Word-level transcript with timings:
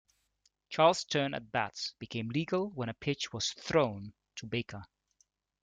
Charles's 0.69 1.03
turn 1.03 1.35
at 1.35 1.51
bat 1.51 1.79
became 1.99 2.29
legal 2.29 2.71
when 2.71 2.89
a 2.89 2.93
pitch 2.95 3.31
was 3.31 3.51
thrown 3.51 4.13
to 4.37 4.47
Baker. 4.47 4.83